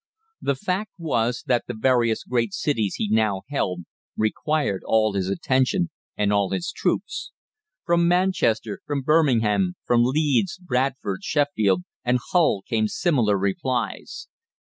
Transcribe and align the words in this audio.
The 0.41 0.55
fact 0.55 0.93
was 0.97 1.43
that 1.45 1.65
the 1.67 1.75
various 1.75 2.23
great 2.23 2.55
cities 2.55 2.95
he 2.95 3.07
now 3.07 3.43
held 3.49 3.81
required 4.17 4.81
all 4.83 5.13
his 5.13 5.29
attention 5.29 5.91
and 6.17 6.33
all 6.33 6.49
his 6.49 6.73
troops. 6.75 7.31
From 7.85 8.07
Manchester, 8.07 8.79
from 8.87 9.03
Birmingham, 9.03 9.75
from 9.85 10.01
Leeds, 10.03 10.57
Bradford, 10.57 11.23
Sheffield, 11.23 11.83
and 12.03 12.17
Hull 12.31 12.63
came 12.67 12.87
similar 12.87 13.37
replies. 13.37 14.27